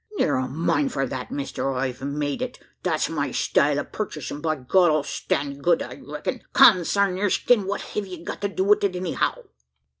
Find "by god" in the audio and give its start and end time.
4.41-4.85